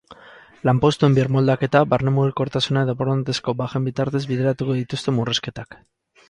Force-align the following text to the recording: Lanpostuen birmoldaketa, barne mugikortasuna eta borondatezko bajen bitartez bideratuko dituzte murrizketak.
Lanpostuen 0.67 1.17
birmoldaketa, 1.17 1.81
barne 1.91 2.13
mugikortasuna 2.15 2.83
eta 2.87 2.97
borondatezko 3.03 3.55
bajen 3.61 3.87
bitartez 3.91 4.23
bideratuko 4.33 4.79
dituzte 4.81 5.15
murrizketak. 5.21 5.79